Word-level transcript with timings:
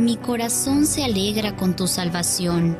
mi 0.00 0.16
corazón 0.16 0.86
se 0.86 1.04
alegra 1.04 1.54
con 1.56 1.76
tu 1.76 1.86
salvación 1.86 2.74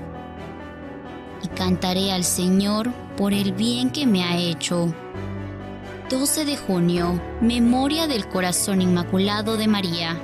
y 1.43 1.49
cantaré 1.49 2.13
al 2.13 2.25
Señor 2.25 2.91
por 3.19 3.35
el 3.35 3.53
bien 3.53 3.91
que 3.91 4.07
me 4.07 4.25
ha 4.25 4.39
hecho. 4.39 4.95
12 6.09 6.47
de 6.47 6.57
junio, 6.57 7.21
Memoria 7.43 8.07
del 8.07 8.27
Corazón 8.27 8.81
Inmaculado 8.81 9.59
de 9.59 9.69
María. 9.69 10.19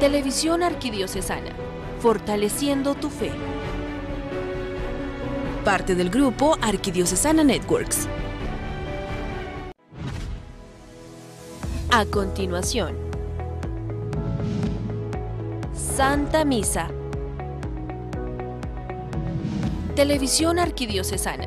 Televisión 0.00 0.64
Arquidiocesana, 0.64 1.52
fortaleciendo 2.00 2.96
tu 2.96 3.10
fe. 3.10 3.30
Parte 5.64 5.94
del 5.94 6.10
grupo 6.10 6.58
Arquidiocesana 6.60 7.44
Networks. 7.44 8.08
A 11.92 12.04
continuación, 12.06 13.09
Santa 16.00 16.46
Misa. 16.46 16.88
Televisión 19.94 20.58
Arquidiocesana, 20.58 21.44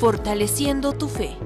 fortaleciendo 0.00 0.92
tu 0.92 1.06
fe. 1.06 1.36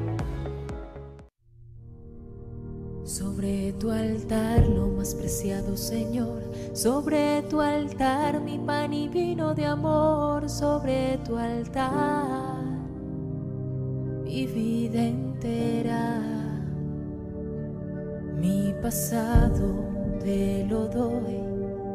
Sobre 3.04 3.74
tu 3.74 3.90
altar 3.90 4.66
lo 4.66 4.86
más 4.88 5.14
preciado, 5.14 5.76
Señor, 5.76 6.50
sobre 6.72 7.42
tu 7.42 7.60
altar 7.60 8.40
mi 8.40 8.56
pan 8.56 8.94
y 8.94 9.08
vino 9.08 9.54
de 9.54 9.66
amor, 9.66 10.48
sobre 10.48 11.18
tu 11.26 11.36
altar 11.36 12.64
mi 14.24 14.46
vida 14.46 15.02
entera, 15.02 16.22
mi 18.40 18.74
pasado 18.80 19.74
te 20.24 20.64
lo 20.70 20.88
doy, 20.88 21.55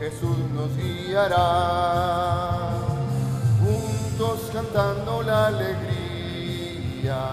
Jesús 0.00 0.36
nos 0.54 0.74
guiará. 0.76 2.70
Juntos 3.60 4.50
cantando 4.52 5.22
la 5.22 5.48
alegría 5.48 7.26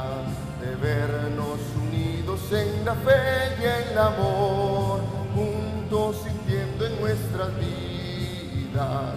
de 0.62 0.76
vernos 0.76 1.60
unidos 1.76 2.42
en 2.52 2.86
la 2.86 2.94
fe 2.94 3.56
y 3.60 3.64
en 3.64 3.92
el 3.92 3.98
amor, 3.98 5.00
juntos 5.34 6.18
sintiendo 6.24 6.86
en 6.86 7.00
nuestras 7.00 7.50
vidas 7.58 9.16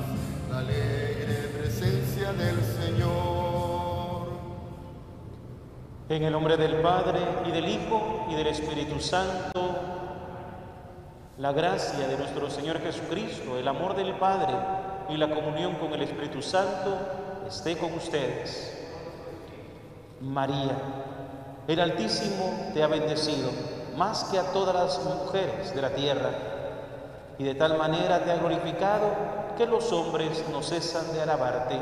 la 0.49 0.59
alegre 0.59 1.51
presencia 1.59 2.33
del 2.33 2.57
Señor. 2.63 4.29
En 6.09 6.23
el 6.23 6.33
nombre 6.33 6.57
del 6.57 6.77
Padre 6.81 7.21
y 7.47 7.51
del 7.51 7.69
Hijo 7.69 8.27
y 8.31 8.35
del 8.35 8.47
Espíritu 8.47 9.01
Santo, 9.01 10.10
la 11.41 11.53
gracia 11.53 12.07
de 12.07 12.19
nuestro 12.19 12.51
Señor 12.51 12.81
Jesucristo, 12.81 13.57
el 13.57 13.67
amor 13.67 13.97
del 13.97 14.13
Padre 14.17 14.53
y 15.09 15.17
la 15.17 15.35
comunión 15.35 15.77
con 15.77 15.91
el 15.95 16.03
Espíritu 16.03 16.43
Santo 16.43 16.99
esté 17.49 17.79
con 17.79 17.95
ustedes. 17.95 18.79
María, 20.21 20.77
el 21.67 21.81
Altísimo 21.81 22.71
te 22.75 22.83
ha 22.83 22.89
bendecido 22.89 23.49
más 23.97 24.25
que 24.25 24.39
a 24.39 24.53
todas 24.53 24.75
las 24.75 25.03
mujeres 25.03 25.75
de 25.75 25.81
la 25.81 25.89
tierra, 25.95 26.31
y 27.39 27.45
de 27.45 27.55
tal 27.55 27.79
manera 27.79 28.23
te 28.23 28.33
ha 28.33 28.37
glorificado 28.37 29.09
que 29.57 29.65
los 29.65 29.91
hombres 29.93 30.45
no 30.53 30.63
cesan 30.63 31.11
de 31.15 31.23
alabarte. 31.23 31.81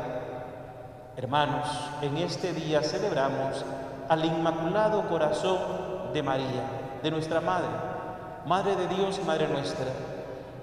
Hermanos, 1.17 1.67
en 2.01 2.15
este 2.15 2.53
día 2.53 2.81
celebramos 2.81 3.65
al 4.07 4.23
Inmaculado 4.23 5.09
Corazón 5.09 6.13
de 6.13 6.23
María, 6.23 6.63
de 7.03 7.11
nuestra 7.11 7.41
Madre, 7.41 7.88
Madre 8.45 8.75
de 8.75 8.87
Dios 8.87 9.19
Madre 9.25 9.47
nuestra. 9.47 9.85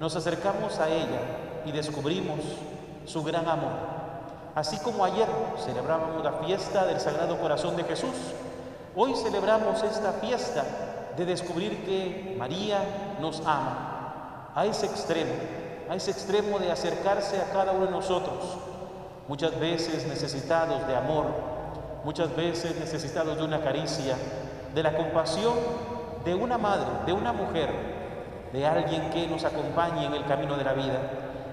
Nos 0.00 0.16
acercamos 0.16 0.78
a 0.78 0.88
ella 0.88 1.20
y 1.64 1.72
descubrimos 1.72 2.38
su 3.04 3.22
gran 3.22 3.48
amor. 3.48 3.72
Así 4.54 4.78
como 4.78 5.04
ayer 5.04 5.28
celebrábamos 5.64 6.24
la 6.24 6.32
fiesta 6.32 6.86
del 6.86 7.00
Sagrado 7.00 7.38
Corazón 7.38 7.76
de 7.76 7.84
Jesús, 7.84 8.14
hoy 8.96 9.14
celebramos 9.14 9.82
esta 9.82 10.12
fiesta 10.14 10.64
de 11.16 11.24
descubrir 11.26 11.84
que 11.84 12.34
María 12.38 12.80
nos 13.20 13.40
ama 13.40 14.50
a 14.54 14.64
ese 14.64 14.86
extremo, 14.86 15.32
a 15.90 15.94
ese 15.94 16.10
extremo 16.10 16.58
de 16.58 16.72
acercarse 16.72 17.40
a 17.40 17.52
cada 17.52 17.72
uno 17.72 17.86
de 17.86 17.90
nosotros, 17.90 18.56
muchas 19.28 19.58
veces 19.60 20.06
necesitados 20.06 20.86
de 20.86 20.96
amor, 20.96 21.26
muchas 22.04 22.34
veces 22.34 22.78
necesitados 22.78 23.36
de 23.36 23.44
una 23.44 23.60
caricia, 23.60 24.16
de 24.74 24.82
la 24.82 24.96
compasión 24.96 25.54
de 26.26 26.34
una 26.34 26.58
madre, 26.58 26.86
de 27.06 27.12
una 27.12 27.32
mujer, 27.32 27.70
de 28.52 28.66
alguien 28.66 29.10
que 29.10 29.28
nos 29.28 29.44
acompañe 29.44 30.06
en 30.06 30.12
el 30.12 30.26
camino 30.26 30.56
de 30.56 30.64
la 30.64 30.72
vida. 30.72 30.98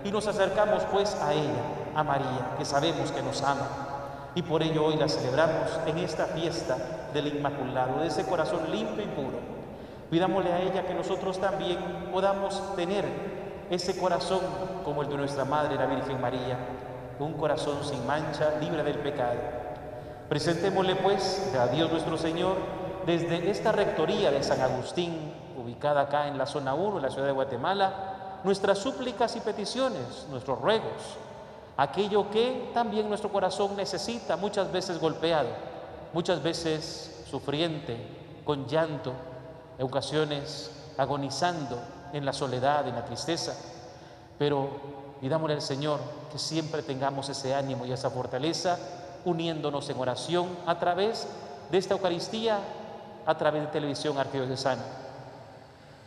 Y 0.03 0.11
nos 0.11 0.27
acercamos 0.27 0.83
pues 0.91 1.15
a 1.21 1.31
ella, 1.31 1.61
a 1.95 2.03
María, 2.03 2.55
que 2.57 2.65
sabemos 2.65 3.11
que 3.11 3.21
nos 3.21 3.43
ama. 3.43 4.31
Y 4.33 4.41
por 4.41 4.63
ello 4.63 4.85
hoy 4.85 4.95
la 4.95 5.07
celebramos 5.07 5.79
en 5.85 5.99
esta 5.99 6.25
fiesta 6.25 6.75
del 7.13 7.27
Inmaculado, 7.27 7.99
de 7.99 8.07
ese 8.07 8.25
corazón 8.25 8.71
limpio 8.71 9.03
y 9.03 9.07
puro. 9.07 9.37
Pidámosle 10.09 10.51
a 10.51 10.61
ella 10.61 10.87
que 10.87 10.95
nosotros 10.95 11.39
también 11.39 11.77
podamos 12.11 12.75
tener 12.75 13.05
ese 13.69 13.95
corazón 13.95 14.41
como 14.83 15.03
el 15.03 15.09
de 15.09 15.17
nuestra 15.17 15.45
Madre, 15.45 15.75
la 15.75 15.85
Virgen 15.85 16.19
María, 16.19 16.57
un 17.19 17.33
corazón 17.33 17.77
sin 17.83 18.05
mancha, 18.07 18.55
libre 18.59 18.83
del 18.83 18.97
pecado. 18.97 19.37
Presentémosle 20.29 20.95
pues 20.95 21.53
a 21.59 21.67
Dios 21.67 21.91
nuestro 21.91 22.17
Señor 22.17 22.82
desde 23.05 23.49
esta 23.49 23.71
rectoría 23.71 24.31
de 24.31 24.43
San 24.43 24.61
Agustín, 24.61 25.33
ubicada 25.57 26.01
acá 26.01 26.27
en 26.27 26.37
la 26.37 26.45
zona 26.45 26.73
1, 26.73 26.97
en 26.97 27.03
la 27.03 27.09
ciudad 27.09 27.27
de 27.27 27.33
Guatemala, 27.33 28.39
nuestras 28.43 28.79
súplicas 28.79 29.35
y 29.35 29.39
peticiones, 29.39 30.27
nuestros 30.29 30.59
ruegos, 30.59 31.17
aquello 31.77 32.29
que 32.29 32.71
también 32.73 33.07
nuestro 33.07 33.31
corazón 33.31 33.75
necesita, 33.75 34.37
muchas 34.37 34.71
veces 34.71 34.99
golpeado, 34.99 35.49
muchas 36.13 36.41
veces 36.43 37.23
sufriente, 37.29 37.97
con 38.45 38.67
llanto, 38.67 39.13
en 39.77 39.85
ocasiones 39.85 40.71
agonizando 40.97 41.79
en 42.11 42.25
la 42.25 42.33
soledad, 42.33 42.87
en 42.87 42.95
la 42.95 43.05
tristeza. 43.05 43.55
Pero 44.37 44.69
pidámosle 45.21 45.55
al 45.55 45.61
Señor 45.61 45.99
que 46.31 46.37
siempre 46.37 46.83
tengamos 46.83 47.29
ese 47.29 47.55
ánimo 47.55 47.85
y 47.85 47.91
esa 47.91 48.09
fortaleza, 48.09 48.77
uniéndonos 49.25 49.89
en 49.89 49.97
oración 49.97 50.47
a 50.65 50.77
través 50.79 51.27
de 51.71 51.77
esta 51.77 51.93
Eucaristía, 51.93 52.59
a 53.25 53.37
través 53.37 53.61
de 53.63 53.67
televisión 53.67 54.17
arquidiocesana. 54.17 54.83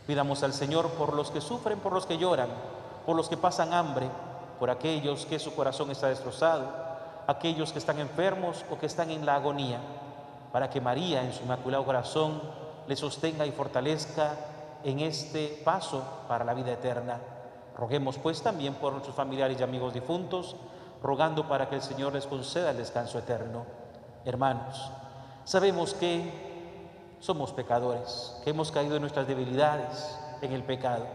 Pidamos 0.05 0.43
al 0.43 0.53
Señor 0.53 0.89
por 0.91 1.13
los 1.13 1.31
que 1.31 1.41
sufren, 1.41 1.79
por 1.79 1.91
los 1.93 2.05
que 2.05 2.17
lloran, 2.17 2.49
por 3.05 3.15
los 3.15 3.27
que 3.27 3.37
pasan 3.37 3.73
hambre, 3.73 4.09
por 4.59 4.69
aquellos 4.69 5.25
que 5.25 5.39
su 5.39 5.53
corazón 5.53 5.91
está 5.91 6.07
destrozado, 6.07 6.65
aquellos 7.27 7.73
que 7.73 7.79
están 7.79 7.99
enfermos 7.99 8.63
o 8.71 8.77
que 8.77 8.85
están 8.85 9.11
en 9.11 9.25
la 9.25 9.35
agonía, 9.35 9.79
para 10.51 10.69
que 10.69 10.81
María 10.81 11.23
en 11.23 11.33
su 11.33 11.43
inmaculado 11.43 11.85
corazón 11.85 12.41
le 12.87 12.95
sostenga 12.95 13.45
y 13.45 13.51
fortalezca 13.51 14.33
en 14.83 15.01
este 15.01 15.61
paso 15.65 16.03
para 16.27 16.45
la 16.45 16.53
vida 16.53 16.71
eterna. 16.71 17.19
Roguemos 17.77 18.17
pues 18.17 18.41
también 18.41 18.75
por 18.75 18.93
nuestros 18.93 19.15
familiares 19.15 19.59
y 19.59 19.63
amigos 19.63 19.93
difuntos, 19.93 20.55
rogando 21.03 21.47
para 21.47 21.69
que 21.69 21.75
el 21.75 21.81
Señor 21.81 22.13
les 22.13 22.25
conceda 22.25 22.71
el 22.71 22.77
descanso 22.77 23.19
eterno. 23.19 23.65
Hermanos, 24.25 24.89
sabemos 25.43 25.93
que 25.93 26.46
somos 27.19 27.51
pecadores, 27.51 28.35
que 28.43 28.51
hemos 28.51 28.71
caído 28.71 28.95
en 28.95 29.01
nuestras 29.01 29.27
debilidades, 29.27 30.17
en 30.41 30.53
el 30.53 30.63
pecado, 30.63 31.05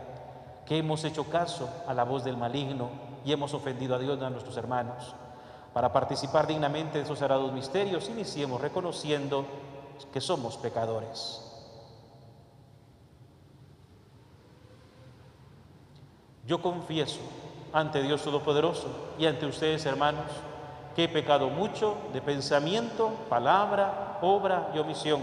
que 0.66 0.78
hemos 0.78 1.04
hecho 1.04 1.24
caso 1.24 1.68
a 1.86 1.94
la 1.94 2.04
voz 2.04 2.24
del 2.24 2.36
maligno 2.36 2.90
y 3.24 3.32
hemos 3.32 3.54
ofendido 3.54 3.94
a 3.94 3.98
Dios 3.98 4.18
y 4.20 4.24
a 4.24 4.30
nuestros 4.30 4.56
hermanos. 4.56 5.14
Para 5.72 5.92
participar 5.92 6.46
dignamente 6.46 6.98
de 6.98 7.04
esos 7.04 7.18
sagrados 7.18 7.52
misterios, 7.52 8.08
iniciemos 8.08 8.60
reconociendo 8.60 9.46
que 10.12 10.20
somos 10.20 10.56
pecadores. 10.56 11.40
Yo 16.46 16.60
confieso 16.60 17.20
ante 17.72 18.02
Dios 18.02 18.22
Todopoderoso 18.22 18.88
y 19.18 19.26
ante 19.26 19.46
ustedes, 19.46 19.86
hermanos, 19.86 20.26
que 20.94 21.04
he 21.04 21.08
pecado 21.08 21.48
mucho 21.48 21.96
de 22.12 22.20
pensamiento, 22.20 23.10
palabra, 23.28 24.18
obra 24.20 24.70
y 24.74 24.78
omisión, 24.78 25.22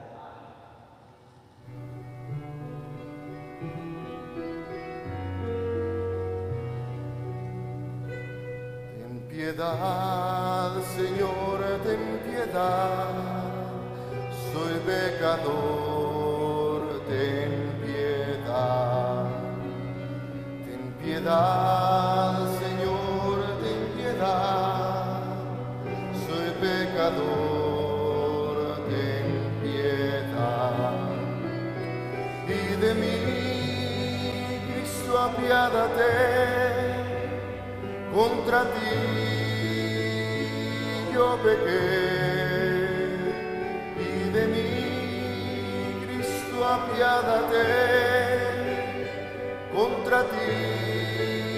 Piedad, 9.41 10.71
Señor, 10.95 11.59
ten 11.83 12.03
piedad. 12.25 13.09
Soy 14.53 14.75
pecador, 14.85 16.81
ten 17.09 17.51
piedad. 17.83 19.25
Ten 20.65 20.83
piedad, 21.01 22.37
Señor, 22.61 23.37
ten 23.63 23.81
piedad. 23.95 25.23
Soy 26.25 26.47
pecador, 26.65 28.55
ten 28.91 29.27
piedad. 29.63 31.01
Y 32.47 32.61
de 32.83 32.91
mí, 32.93 33.17
Cristo, 34.67 35.11
apiádate 35.17 36.11
contra 38.13 38.63
ti 38.73 39.30
yo 41.13 41.37
pequé 41.43 43.07
y 43.97 44.29
de 44.29 44.43
mí, 44.47 46.05
Cristo, 46.05 46.55
apiádate 46.65 47.65
contra 49.73 50.23
ti 50.23 51.51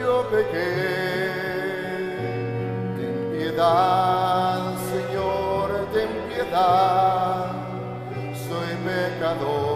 yo 0.00 0.14
pequé. 0.30 0.70
Ten 2.96 3.14
piedad, 3.32 4.62
Señor, 4.92 5.68
ten 5.92 6.10
piedad, 6.28 7.52
soy 8.48 8.70
pecador, 8.84 9.69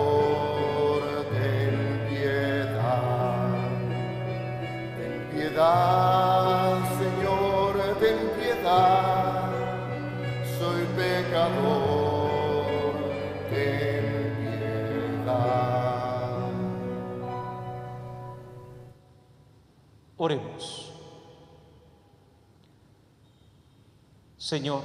Señor, 24.44 24.82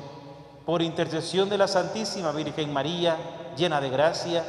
por 0.66 0.82
intercesión 0.82 1.50
de 1.50 1.58
la 1.58 1.68
Santísima 1.68 2.32
Virgen 2.32 2.72
María, 2.72 3.18
llena 3.58 3.82
de 3.82 3.90
gracia, 3.90 4.46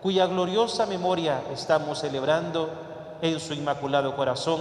cuya 0.00 0.28
gloriosa 0.28 0.86
memoria 0.86 1.42
estamos 1.52 1.98
celebrando 1.98 2.70
en 3.22 3.40
su 3.40 3.54
inmaculado 3.54 4.14
corazón, 4.14 4.60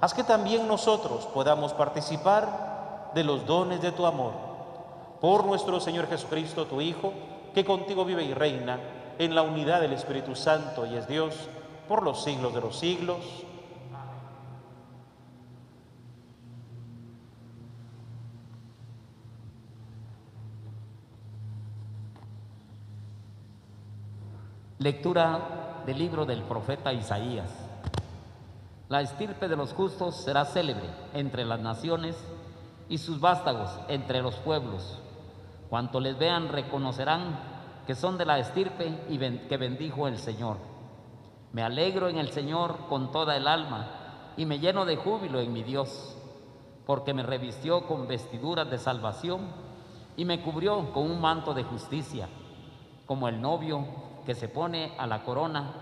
haz 0.00 0.14
que 0.14 0.22
también 0.22 0.68
nosotros 0.68 1.26
podamos 1.34 1.72
participar 1.72 3.10
de 3.12 3.24
los 3.24 3.44
dones 3.44 3.82
de 3.82 3.90
tu 3.90 4.06
amor. 4.06 4.34
Por 5.20 5.44
nuestro 5.44 5.80
Señor 5.80 6.08
Jesucristo, 6.08 6.66
tu 6.66 6.80
Hijo, 6.80 7.12
que 7.56 7.64
contigo 7.64 8.04
vive 8.04 8.22
y 8.22 8.34
reina 8.34 8.78
en 9.18 9.34
la 9.34 9.42
unidad 9.42 9.80
del 9.80 9.94
Espíritu 9.94 10.36
Santo 10.36 10.86
y 10.86 10.94
es 10.94 11.08
Dios 11.08 11.34
por 11.88 12.04
los 12.04 12.22
siglos 12.22 12.54
de 12.54 12.60
los 12.60 12.78
siglos. 12.78 13.16
Lectura 24.78 25.84
del 25.86 25.98
libro 25.98 26.26
del 26.26 26.42
profeta 26.42 26.92
Isaías. 26.92 27.50
La 28.90 29.00
estirpe 29.00 29.48
de 29.48 29.56
los 29.56 29.72
justos 29.72 30.16
será 30.16 30.44
célebre 30.44 30.90
entre 31.14 31.46
las 31.46 31.60
naciones 31.60 32.14
y 32.86 32.98
sus 32.98 33.18
vástagos 33.18 33.70
entre 33.88 34.20
los 34.20 34.34
pueblos. 34.34 34.98
Cuanto 35.70 35.98
les 35.98 36.18
vean 36.18 36.50
reconocerán 36.50 37.38
que 37.86 37.94
son 37.94 38.18
de 38.18 38.26
la 38.26 38.38
estirpe 38.38 39.02
y 39.08 39.16
que 39.16 39.56
bendijo 39.56 40.08
el 40.08 40.18
Señor. 40.18 40.58
Me 41.54 41.62
alegro 41.62 42.10
en 42.10 42.18
el 42.18 42.28
Señor 42.28 42.76
con 42.90 43.10
toda 43.10 43.34
el 43.34 43.48
alma 43.48 44.34
y 44.36 44.44
me 44.44 44.58
lleno 44.58 44.84
de 44.84 44.96
júbilo 44.96 45.40
en 45.40 45.54
mi 45.54 45.62
Dios, 45.62 46.18
porque 46.84 47.14
me 47.14 47.22
revistió 47.22 47.86
con 47.86 48.06
vestiduras 48.06 48.70
de 48.70 48.76
salvación 48.76 49.48
y 50.18 50.26
me 50.26 50.42
cubrió 50.42 50.92
con 50.92 51.10
un 51.10 51.18
manto 51.18 51.54
de 51.54 51.64
justicia, 51.64 52.28
como 53.06 53.26
el 53.28 53.40
novio 53.40 53.86
que 54.26 54.34
se 54.34 54.48
pone 54.48 54.92
a 54.98 55.06
la 55.06 55.22
corona, 55.22 55.72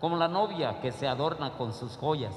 como 0.00 0.16
la 0.16 0.26
novia 0.26 0.80
que 0.80 0.90
se 0.90 1.06
adorna 1.06 1.52
con 1.52 1.72
sus 1.74 1.96
joyas. 1.98 2.34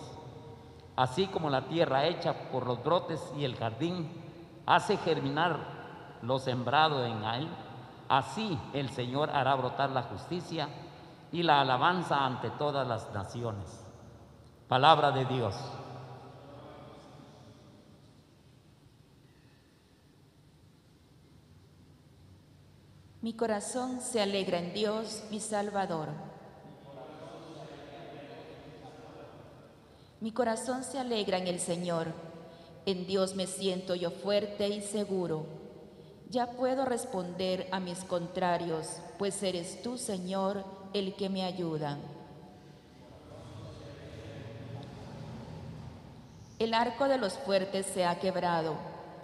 Así 0.96 1.28
como 1.28 1.50
la 1.50 1.68
tierra 1.68 2.06
hecha 2.06 2.52
por 2.52 2.68
los 2.68 2.84
brotes 2.84 3.34
y 3.38 3.46
el 3.46 3.56
jardín 3.56 4.12
hace 4.66 4.98
germinar 4.98 5.58
lo 6.22 6.38
sembrado 6.38 7.06
en 7.06 7.24
él, 7.24 7.48
así 8.10 8.60
el 8.74 8.90
Señor 8.90 9.30
hará 9.32 9.56
brotar 9.56 9.90
la 9.90 10.04
justicia 10.04 10.68
y 11.32 11.42
la 11.42 11.62
alabanza 11.62 12.24
ante 12.26 12.52
todas 12.52 12.88
las 12.88 13.12
naciones. 13.14 13.84
Palabra 14.68 15.12
de 15.12 15.26
Dios. 15.26 15.56
Mi 23.24 23.32
corazón 23.32 24.02
se 24.02 24.22
alegra 24.22 24.60
en 24.60 24.74
Dios, 24.74 25.24
mi 25.32 25.40
Salvador. 25.40 26.10
Mi 30.20 30.34
corazón 30.34 30.84
se 30.84 31.00
alegra 31.00 31.38
en 31.38 31.48
el 31.48 31.62
Señor. 31.62 32.08
En 32.86 33.08
Dios 33.08 33.36
me 33.36 33.48
siento 33.48 33.96
yo 33.96 34.12
fuerte 34.12 34.68
y 34.68 34.82
seguro. 34.82 35.46
Ya 36.32 36.52
puedo 36.52 36.84
responder 36.84 37.70
a 37.72 37.80
mis 37.80 38.00
contrarios, 38.00 38.98
pues 39.18 39.42
eres 39.42 39.82
tú, 39.82 39.98
Señor, 39.98 40.66
el 40.92 41.16
que 41.16 41.30
me 41.30 41.46
ayuda. 41.46 41.98
El 46.60 46.74
arco 46.74 47.08
de 47.08 47.20
los 47.20 47.36
fuertes 47.36 47.86
se 47.86 48.04
ha 48.04 48.20
quebrado, 48.20 48.76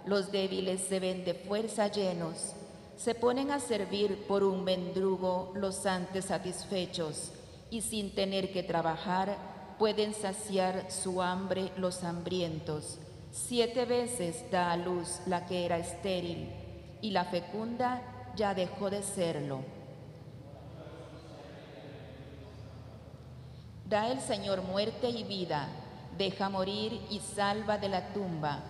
los 0.06 0.32
débiles 0.32 0.80
se 0.80 1.00
ven 1.00 1.22
de 1.26 1.34
fuerza 1.34 1.88
llenos, 1.88 2.54
se 3.02 3.14
ponen 3.14 3.50
a 3.50 3.60
servir 3.60 4.26
por 4.28 4.44
un 4.44 4.62
mendrugo 4.62 5.52
los 5.54 5.86
antes 5.86 6.26
satisfechos, 6.26 7.32
y 7.70 7.80
sin 7.80 8.14
tener 8.14 8.52
que 8.52 8.62
trabajar 8.62 9.38
pueden 9.78 10.12
saciar 10.12 10.90
su 10.90 11.22
hambre 11.22 11.72
los 11.78 12.04
hambrientos. 12.04 12.98
Siete 13.32 13.86
veces 13.86 14.44
da 14.50 14.70
a 14.70 14.76
luz 14.76 15.20
la 15.26 15.46
que 15.46 15.64
era 15.64 15.78
estéril, 15.78 16.50
y 17.00 17.12
la 17.12 17.24
fecunda 17.24 18.02
ya 18.36 18.52
dejó 18.52 18.90
de 18.90 19.02
serlo. 19.02 19.60
Da 23.86 24.12
el 24.12 24.20
Señor 24.20 24.60
muerte 24.60 25.08
y 25.08 25.24
vida, 25.24 25.68
deja 26.18 26.50
morir 26.50 27.00
y 27.08 27.20
salva 27.20 27.78
de 27.78 27.88
la 27.88 28.12
tumba. 28.12 28.60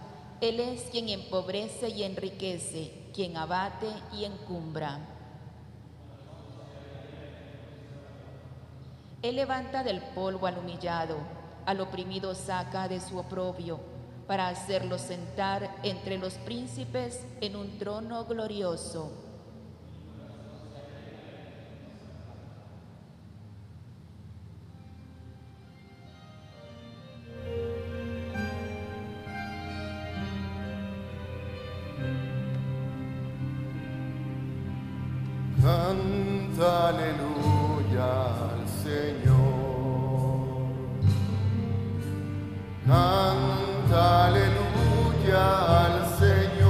Él 0.41 0.61
es 0.61 0.83
quien 0.83 1.09
empobrece 1.09 1.89
y 1.89 2.05
enriquece, 2.05 3.00
quien 3.13 3.37
abate 3.37 3.89
y 4.13 4.25
encumbra. 4.25 4.99
Él 9.23 9.37
levanta 9.37 9.83
del 9.83 10.01
polvo 10.01 10.47
al 10.47 10.59
humillado, 10.59 11.17
al 11.67 11.81
oprimido 11.81 12.35
saca 12.35 12.89
de 12.89 13.01
su 13.01 13.19
oprobio, 13.19 13.79
para 14.27 14.49
hacerlo 14.49 14.99
sentar 14.99 15.77
entre 15.83 16.17
los 16.17 16.35
príncipes 16.35 17.27
en 17.41 17.57
un 17.57 17.79
trono 17.79 18.25
glorioso. 18.25 19.30
Aleluya 36.63 38.11
al 38.53 38.69
Señor. 38.83 39.41
Canta 42.87 44.27
aleluya 44.27 45.45
al 45.85 45.97
Señor. 46.19 46.61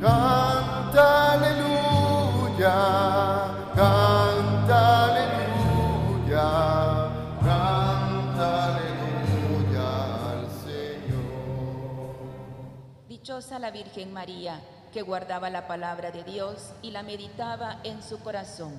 Canta 0.00 1.04
aleluya. 1.32 2.78
Canta 3.74 4.78
aleluya. 5.04 6.48
Canta 7.40 8.46
aleluya 8.68 9.88
al 10.30 10.42
Señor. 10.64 12.14
Dichosa 13.08 13.58
la 13.58 13.70
Virgen 13.70 14.12
María, 14.12 14.60
que 14.92 15.02
guardaba 15.02 15.50
la 15.50 15.66
palabra 15.66 16.10
de 16.10 16.22
Dios 16.22 16.72
y 16.82 16.90
la 16.90 17.02
meditaba 17.02 17.80
en 17.82 18.02
su 18.02 18.20
corazón. 18.20 18.72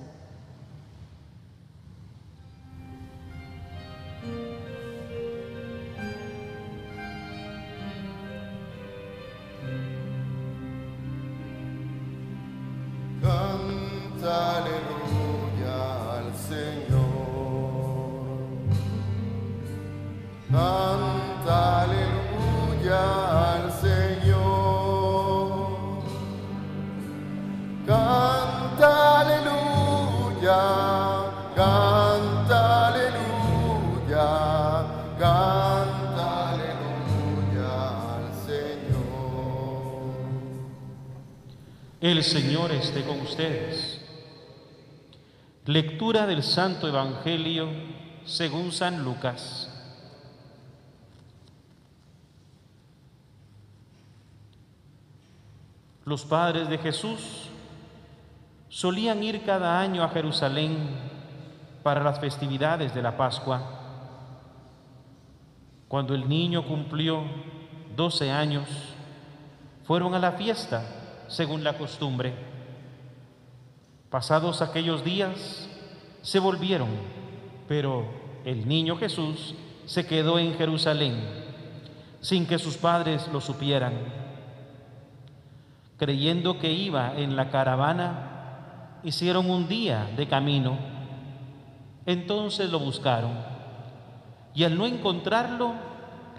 El 42.04 42.22
Señor 42.22 42.70
esté 42.70 43.02
con 43.02 43.18
ustedes. 43.22 43.98
Lectura 45.64 46.26
del 46.26 46.42
Santo 46.42 46.86
Evangelio 46.86 47.66
según 48.26 48.72
San 48.72 49.02
Lucas. 49.02 49.70
Los 56.04 56.26
padres 56.26 56.68
de 56.68 56.76
Jesús 56.76 57.48
solían 58.68 59.24
ir 59.24 59.42
cada 59.42 59.80
año 59.80 60.04
a 60.04 60.10
Jerusalén 60.10 60.76
para 61.82 62.04
las 62.04 62.20
festividades 62.20 62.94
de 62.94 63.00
la 63.00 63.16
Pascua. 63.16 63.62
Cuando 65.88 66.14
el 66.14 66.28
niño 66.28 66.66
cumplió 66.66 67.22
12 67.96 68.30
años, 68.30 68.68
fueron 69.86 70.14
a 70.14 70.18
la 70.18 70.32
fiesta 70.32 71.00
según 71.28 71.64
la 71.64 71.76
costumbre. 71.78 72.34
Pasados 74.10 74.62
aquellos 74.62 75.04
días, 75.04 75.68
se 76.22 76.38
volvieron, 76.38 76.88
pero 77.68 78.06
el 78.44 78.66
niño 78.68 78.96
Jesús 78.96 79.54
se 79.86 80.06
quedó 80.06 80.38
en 80.38 80.54
Jerusalén 80.54 81.44
sin 82.20 82.46
que 82.46 82.58
sus 82.58 82.76
padres 82.76 83.28
lo 83.32 83.40
supieran. 83.40 83.92
Creyendo 85.98 86.58
que 86.58 86.72
iba 86.72 87.14
en 87.16 87.36
la 87.36 87.50
caravana, 87.50 89.00
hicieron 89.02 89.50
un 89.50 89.68
día 89.68 90.10
de 90.16 90.26
camino. 90.26 90.78
Entonces 92.06 92.70
lo 92.70 92.78
buscaron 92.78 93.54
y 94.54 94.62
al 94.62 94.78
no 94.78 94.86
encontrarlo, 94.86 95.74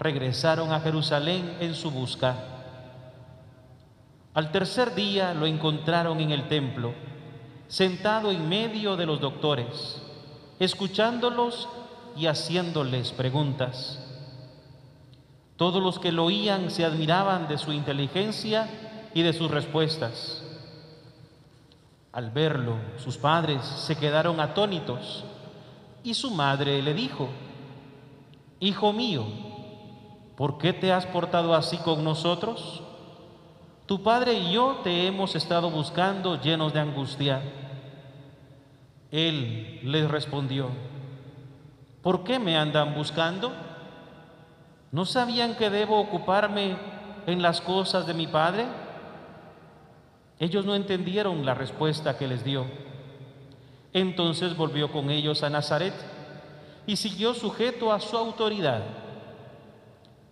regresaron 0.00 0.72
a 0.72 0.80
Jerusalén 0.80 1.56
en 1.60 1.74
su 1.74 1.90
busca. 1.90 2.34
Al 4.36 4.52
tercer 4.52 4.94
día 4.94 5.32
lo 5.32 5.46
encontraron 5.46 6.20
en 6.20 6.30
el 6.30 6.46
templo, 6.46 6.92
sentado 7.68 8.30
en 8.30 8.46
medio 8.46 8.94
de 8.94 9.06
los 9.06 9.18
doctores, 9.18 10.02
escuchándolos 10.58 11.66
y 12.14 12.26
haciéndoles 12.26 13.12
preguntas. 13.12 13.98
Todos 15.56 15.82
los 15.82 15.98
que 15.98 16.12
lo 16.12 16.26
oían 16.26 16.70
se 16.70 16.84
admiraban 16.84 17.48
de 17.48 17.56
su 17.56 17.72
inteligencia 17.72 18.68
y 19.14 19.22
de 19.22 19.32
sus 19.32 19.50
respuestas. 19.50 20.44
Al 22.12 22.30
verlo, 22.30 22.76
sus 22.98 23.16
padres 23.16 23.64
se 23.64 23.96
quedaron 23.96 24.38
atónitos 24.40 25.24
y 26.04 26.12
su 26.12 26.30
madre 26.30 26.82
le 26.82 26.92
dijo, 26.92 27.30
Hijo 28.60 28.92
mío, 28.92 29.24
¿por 30.36 30.58
qué 30.58 30.74
te 30.74 30.92
has 30.92 31.06
portado 31.06 31.54
así 31.54 31.78
con 31.78 32.04
nosotros? 32.04 32.82
Tu 33.86 34.02
padre 34.02 34.34
y 34.34 34.52
yo 34.52 34.80
te 34.82 35.06
hemos 35.06 35.36
estado 35.36 35.70
buscando 35.70 36.40
llenos 36.40 36.72
de 36.72 36.80
angustia. 36.80 37.40
Él 39.12 39.78
les 39.84 40.10
respondió, 40.10 40.70
¿por 42.02 42.24
qué 42.24 42.40
me 42.40 42.56
andan 42.56 42.96
buscando? 42.96 43.52
¿No 44.90 45.04
sabían 45.04 45.54
que 45.54 45.70
debo 45.70 46.00
ocuparme 46.00 46.76
en 47.28 47.40
las 47.42 47.60
cosas 47.60 48.08
de 48.08 48.14
mi 48.14 48.26
padre? 48.26 48.66
Ellos 50.40 50.66
no 50.66 50.74
entendieron 50.74 51.46
la 51.46 51.54
respuesta 51.54 52.18
que 52.18 52.26
les 52.26 52.42
dio. 52.42 52.66
Entonces 53.92 54.56
volvió 54.56 54.90
con 54.90 55.10
ellos 55.10 55.44
a 55.44 55.50
Nazaret 55.50 55.94
y 56.88 56.96
siguió 56.96 57.34
sujeto 57.34 57.92
a 57.92 58.00
su 58.00 58.16
autoridad. 58.16 58.82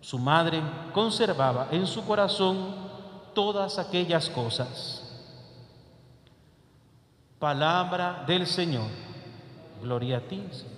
Su 0.01 0.19
madre 0.19 0.61
conservaba 0.93 1.69
en 1.71 1.87
su 1.87 2.05
corazón 2.05 2.84
todas 3.35 3.77
aquellas 3.77 4.29
cosas. 4.29 5.03
Palabra 7.37 8.23
del 8.25 8.47
Señor. 8.47 8.89
Gloria 9.83 10.17
a 10.17 10.21
ti, 10.21 10.41
Señor. 10.51 10.75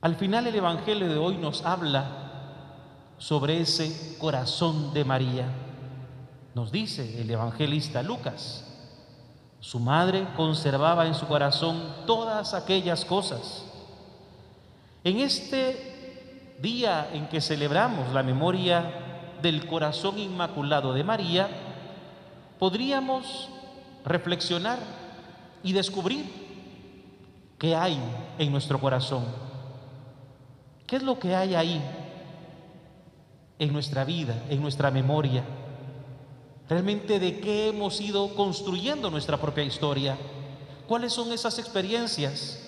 Al 0.00 0.14
final 0.14 0.46
el 0.46 0.54
Evangelio 0.54 1.08
de 1.08 1.18
hoy 1.18 1.36
nos 1.36 1.64
habla 1.64 2.28
sobre 3.18 3.60
ese 3.60 4.16
corazón 4.18 4.94
de 4.94 5.04
María. 5.04 5.46
Nos 6.54 6.72
dice 6.72 7.20
el 7.20 7.30
evangelista 7.30 8.02
Lucas, 8.02 8.64
su 9.60 9.80
madre 9.80 10.26
conservaba 10.36 11.06
en 11.06 11.14
su 11.14 11.26
corazón 11.26 11.82
todas 12.06 12.54
aquellas 12.54 13.04
cosas. 13.04 13.64
En 15.04 15.18
este 15.18 15.97
día 16.60 17.10
en 17.12 17.28
que 17.28 17.40
celebramos 17.40 18.12
la 18.12 18.22
memoria 18.22 18.84
del 19.42 19.66
corazón 19.66 20.18
inmaculado 20.18 20.92
de 20.92 21.04
María, 21.04 21.48
podríamos 22.58 23.48
reflexionar 24.04 24.78
y 25.62 25.72
descubrir 25.72 26.24
qué 27.58 27.74
hay 27.74 27.98
en 28.38 28.50
nuestro 28.50 28.80
corazón. 28.80 29.24
¿Qué 30.86 30.96
es 30.96 31.02
lo 31.02 31.18
que 31.18 31.34
hay 31.34 31.54
ahí 31.54 31.82
en 33.58 33.72
nuestra 33.72 34.04
vida, 34.04 34.34
en 34.48 34.62
nuestra 34.62 34.90
memoria? 34.90 35.44
Realmente 36.68 37.18
de 37.18 37.40
qué 37.40 37.68
hemos 37.68 38.00
ido 38.00 38.34
construyendo 38.34 39.10
nuestra 39.10 39.36
propia 39.36 39.64
historia. 39.64 40.16
¿Cuáles 40.86 41.12
son 41.12 41.32
esas 41.32 41.58
experiencias? 41.58 42.64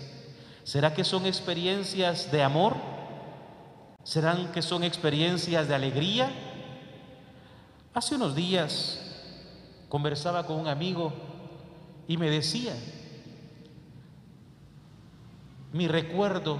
¿Será 0.64 0.94
que 0.94 1.04
son 1.04 1.26
experiencias 1.26 2.30
de 2.30 2.42
amor? 2.42 2.76
¿Serán 4.10 4.50
que 4.50 4.60
son 4.60 4.82
experiencias 4.82 5.68
de 5.68 5.74
alegría? 5.76 6.32
Hace 7.94 8.16
unos 8.16 8.34
días 8.34 8.98
conversaba 9.88 10.44
con 10.44 10.58
un 10.58 10.66
amigo 10.66 11.12
y 12.08 12.16
me 12.16 12.28
decía, 12.28 12.74
mi 15.72 15.86
recuerdo 15.86 16.58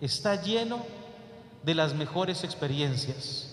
está 0.00 0.40
lleno 0.40 0.86
de 1.64 1.74
las 1.74 1.94
mejores 1.94 2.44
experiencias 2.44 3.50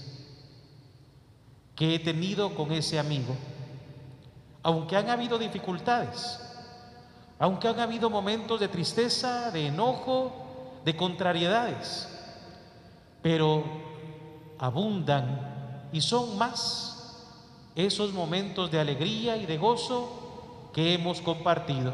que 1.76 1.96
he 1.96 2.00
tenido 2.00 2.54
con 2.54 2.72
ese 2.72 3.00
amigo. 3.00 3.36
Aunque 4.62 4.98
han 4.98 5.10
habido 5.10 5.40
dificultades, 5.40 6.40
aunque 7.40 7.68
han 7.68 7.80
habido 7.80 8.12
momentos 8.12 8.60
de 8.60 8.68
tristeza, 8.68 9.50
de 9.50 9.66
enojo, 9.66 10.80
de 10.86 10.96
contrariedades, 10.96 12.14
pero 13.24 13.64
abundan 14.60 15.90
y 15.92 16.02
son 16.02 16.38
más 16.38 17.26
esos 17.76 18.14
momentos 18.14 18.70
de 18.70 18.80
alegría 18.80 19.38
y 19.38 19.48
de 19.48 19.58
gozo 19.58 20.70
que 20.74 20.94
hemos 20.94 21.22
compartido. 21.22 21.94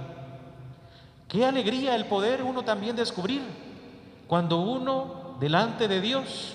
Qué 1.29 1.45
alegría 1.45 1.95
el 1.95 2.05
poder 2.05 2.43
uno 2.43 2.63
también 2.63 2.95
descubrir 2.95 3.41
cuando 4.27 4.59
uno 4.59 5.37
delante 5.39 5.87
de 5.87 6.01
Dios 6.01 6.53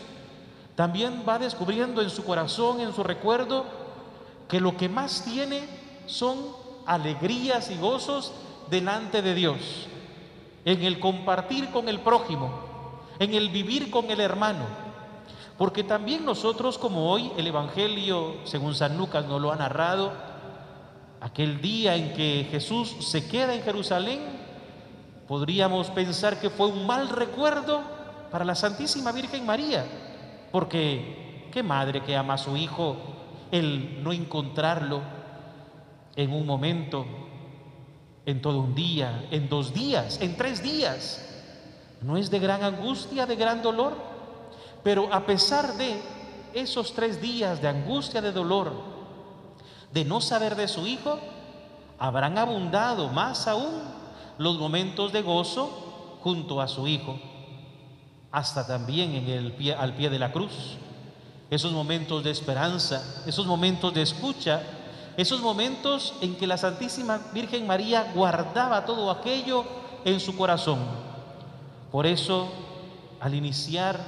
también 0.75 1.23
va 1.27 1.39
descubriendo 1.39 2.03
en 2.03 2.11
su 2.11 2.25
corazón, 2.25 2.81
en 2.81 2.93
su 2.93 3.05
recuerdo, 3.05 3.65
que 4.49 4.61
lo 4.61 4.77
que 4.77 4.89
más 4.89 5.25
tiene 5.25 5.63
son 6.07 6.37
alegrías 6.85 7.71
y 7.71 7.77
gozos 7.77 8.33
delante 8.71 9.23
de 9.23 9.35
Dios, 9.35 9.59
en 10.65 10.83
el 10.83 10.99
compartir 10.99 11.71
con 11.71 11.89
el 11.89 12.01
prójimo, 12.01 12.51
en 13.19 13.35
el 13.35 13.49
vivir 13.49 13.91
con 13.91 14.11
el 14.11 14.21
hermano. 14.21 14.65
Porque 15.57 15.85
también 15.85 16.25
nosotros, 16.25 16.79
como 16.79 17.11
hoy 17.11 17.31
el 17.37 17.47
Evangelio, 17.47 18.37
según 18.45 18.75
San 18.75 18.97
Lucas 18.97 19.27
nos 19.27 19.41
lo 19.41 19.53
ha 19.53 19.57
narrado, 19.57 20.13
aquel 21.21 21.61
día 21.61 21.95
en 21.95 22.13
que 22.13 22.49
Jesús 22.51 22.97
se 23.01 23.27
queda 23.29 23.55
en 23.55 23.63
Jerusalén, 23.63 24.21
podríamos 25.29 25.91
pensar 25.91 26.41
que 26.41 26.51
fue 26.51 26.67
un 26.67 26.87
mal 26.87 27.09
recuerdo 27.09 27.83
para 28.31 28.45
la 28.45 28.55
Santísima 28.55 29.13
Virgen 29.13 29.47
María, 29.47 29.87
porque 30.51 31.49
qué 31.53 31.63
madre 31.63 32.03
que 32.03 32.17
ama 32.17 32.35
a 32.35 32.39
su 32.39 32.57
hijo, 32.57 32.97
el 33.53 34.03
no 34.03 34.13
encontrarlo 34.13 35.03
en 36.17 36.33
un 36.33 36.45
momento, 36.45 37.07
en 38.27 38.43
todo 38.43 38.59
un 38.59 38.75
día, 38.75 39.27
en 39.31 39.49
dos 39.49 39.73
días, 39.73 40.21
en 40.21 40.37
tres 40.37 40.63
días, 40.63 41.34
no 42.05 42.19
es 42.19 42.31
de 42.31 42.39
gran 42.39 42.63
angustia, 42.63 43.25
de 43.25 43.35
gran 43.35 43.63
dolor, 43.63 43.95
pero 44.83 45.13
a 45.13 45.25
pesar 45.25 45.75
de 45.75 46.03
esos 46.53 46.93
tres 46.93 47.21
días 47.21 47.63
de 47.63 47.69
angustia, 47.69 48.21
de 48.21 48.31
dolor, 48.31 48.73
de 49.91 50.05
no 50.05 50.21
saber 50.21 50.55
de 50.55 50.69
su 50.69 50.87
hijo, 50.87 51.19
habrán 51.99 52.37
abundado 52.37 53.09
más 53.09 53.49
aún 53.49 53.73
los 54.37 54.59
momentos 54.59 55.13
de 55.13 55.23
gozo 55.23 56.19
junto 56.23 56.61
a 56.61 56.69
su 56.69 56.87
hijo, 56.87 57.19
hasta 58.31 58.67
también 58.67 59.15
en 59.15 59.29
el 59.29 59.53
pie, 59.53 59.75
al 59.75 59.95
pie 59.95 60.11
de 60.11 60.19
la 60.19 60.31
cruz. 60.31 60.77
Esos 61.49 61.73
momentos 61.73 62.23
de 62.23 62.31
esperanza, 62.31 63.23
esos 63.27 63.47
momentos 63.47 63.95
de 63.95 64.03
escucha, 64.03 64.63
esos 65.17 65.41
momentos 65.41 66.13
en 66.21 66.35
que 66.37 66.47
la 66.47 66.59
Santísima 66.59 67.19
Virgen 67.33 67.67
María 67.67 68.13
guardaba 68.15 68.85
todo 68.85 69.11
aquello 69.11 69.65
en 70.05 70.21
su 70.21 70.37
corazón. 70.37 71.04
Por 71.95 72.09
eso, 72.09 72.49
al 73.21 73.35
iniciar 73.35 74.01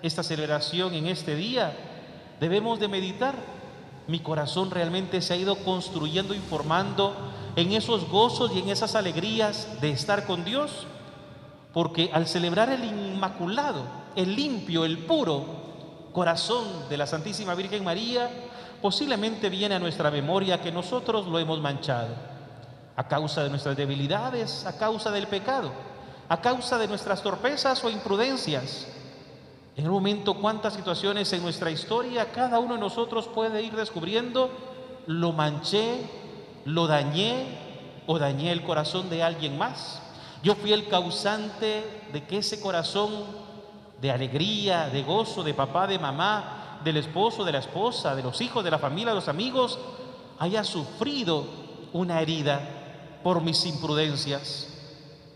esta 0.00 0.22
celebración 0.22 0.94
en 0.94 1.06
este 1.06 1.36
día, 1.36 1.76
debemos 2.40 2.80
de 2.80 2.88
meditar. 2.88 3.34
Mi 4.06 4.20
corazón 4.20 4.70
realmente 4.70 5.20
se 5.20 5.34
ha 5.34 5.36
ido 5.36 5.54
construyendo 5.56 6.32
y 6.32 6.38
formando 6.38 7.14
en 7.54 7.72
esos 7.72 8.08
gozos 8.08 8.52
y 8.54 8.60
en 8.60 8.70
esas 8.70 8.94
alegrías 8.94 9.68
de 9.82 9.90
estar 9.90 10.24
con 10.24 10.46
Dios, 10.46 10.86
porque 11.74 12.08
al 12.14 12.26
celebrar 12.26 12.70
el 12.70 12.82
inmaculado, 12.82 13.82
el 14.14 14.34
limpio, 14.34 14.86
el 14.86 14.96
puro 15.00 15.44
corazón 16.14 16.88
de 16.88 16.96
la 16.96 17.06
Santísima 17.06 17.54
Virgen 17.54 17.84
María, 17.84 18.30
posiblemente 18.80 19.50
viene 19.50 19.74
a 19.74 19.78
nuestra 19.78 20.10
memoria 20.10 20.62
que 20.62 20.72
nosotros 20.72 21.26
lo 21.26 21.38
hemos 21.38 21.60
manchado, 21.60 22.14
a 22.96 23.06
causa 23.06 23.44
de 23.44 23.50
nuestras 23.50 23.76
debilidades, 23.76 24.64
a 24.64 24.78
causa 24.78 25.10
del 25.10 25.26
pecado, 25.26 25.70
a 26.28 26.40
causa 26.40 26.78
de 26.78 26.88
nuestras 26.88 27.22
torpezas 27.22 27.82
o 27.84 27.90
imprudencias. 27.90 28.86
En 29.76 29.86
un 29.86 29.92
momento, 29.92 30.34
cuántas 30.34 30.74
situaciones 30.74 31.32
en 31.32 31.42
nuestra 31.42 31.70
historia 31.70 32.32
cada 32.32 32.58
uno 32.58 32.74
de 32.74 32.80
nosotros 32.80 33.28
puede 33.28 33.62
ir 33.62 33.76
descubriendo, 33.76 34.50
lo 35.06 35.32
manché, 35.32 36.00
lo 36.64 36.86
dañé 36.86 37.46
o 38.06 38.18
dañé 38.18 38.52
el 38.52 38.64
corazón 38.64 39.10
de 39.10 39.22
alguien 39.22 39.58
más. 39.58 40.00
Yo 40.42 40.54
fui 40.54 40.72
el 40.72 40.88
causante 40.88 41.84
de 42.12 42.24
que 42.24 42.38
ese 42.38 42.60
corazón 42.60 43.12
de 44.00 44.10
alegría, 44.10 44.88
de 44.88 45.02
gozo, 45.02 45.42
de 45.42 45.54
papá, 45.54 45.86
de 45.86 45.98
mamá, 45.98 46.80
del 46.84 46.98
esposo, 46.98 47.44
de 47.44 47.52
la 47.52 47.58
esposa, 47.58 48.14
de 48.14 48.22
los 48.22 48.40
hijos, 48.40 48.64
de 48.64 48.70
la 48.70 48.78
familia, 48.78 49.10
de 49.10 49.16
los 49.16 49.28
amigos, 49.28 49.78
haya 50.38 50.64
sufrido 50.64 51.46
una 51.92 52.20
herida 52.20 52.60
por 53.22 53.42
mis 53.42 53.64
imprudencias. 53.66 54.75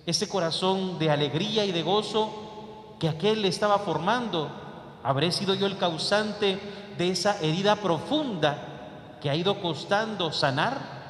Ese 0.06 0.28
corazón 0.28 0.98
de 0.98 1.10
alegría 1.10 1.64
y 1.64 1.72
de 1.72 1.82
gozo 1.82 2.96
que 2.98 3.08
aquel 3.08 3.42
le 3.42 3.48
estaba 3.48 3.78
formando, 3.78 4.50
habré 5.02 5.32
sido 5.32 5.54
yo 5.54 5.66
el 5.66 5.78
causante 5.78 6.58
de 6.98 7.10
esa 7.10 7.38
herida 7.40 7.76
profunda 7.76 9.16
que 9.20 9.30
ha 9.30 9.34
ido 9.34 9.60
costando 9.60 10.32
sanar. 10.32 11.00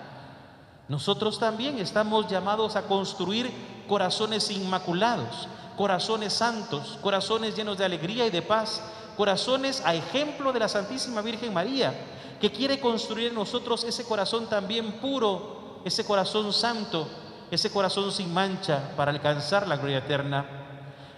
Nosotros 0.88 1.38
también 1.38 1.78
estamos 1.78 2.28
llamados 2.28 2.76
a 2.76 2.82
construir 2.82 3.50
corazones 3.88 4.50
inmaculados, 4.50 5.48
corazones 5.76 6.32
santos, 6.32 6.98
corazones 7.00 7.56
llenos 7.56 7.78
de 7.78 7.84
alegría 7.84 8.26
y 8.26 8.30
de 8.30 8.42
paz, 8.42 8.82
corazones 9.16 9.82
a 9.84 9.94
ejemplo 9.94 10.52
de 10.52 10.60
la 10.60 10.68
Santísima 10.68 11.22
Virgen 11.22 11.52
María, 11.52 11.94
que 12.40 12.50
quiere 12.50 12.80
construir 12.80 13.28
en 13.28 13.34
nosotros 13.34 13.84
ese 13.84 14.04
corazón 14.04 14.46
también 14.46 14.92
puro, 14.92 15.80
ese 15.84 16.04
corazón 16.04 16.52
santo, 16.52 17.08
ese 17.50 17.70
corazón 17.70 18.12
sin 18.12 18.32
mancha 18.32 18.92
para 18.96 19.10
alcanzar 19.10 19.66
la 19.66 19.76
gloria 19.76 19.98
eterna. 19.98 20.46